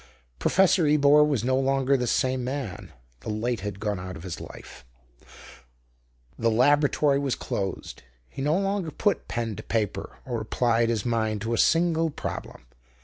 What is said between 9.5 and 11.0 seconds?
to paper or applied